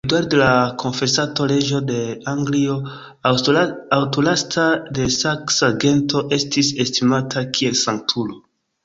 [0.05, 0.45] Eduardo la
[0.83, 1.97] Konfesanto, reĝo de
[2.31, 2.77] Anglio,
[3.31, 4.63] antaŭlasta
[5.01, 8.41] de saksa gento, estis estimata kiel sanktulo.